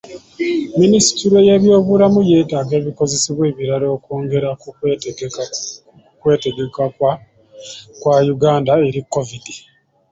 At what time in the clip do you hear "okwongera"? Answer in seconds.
3.95-4.49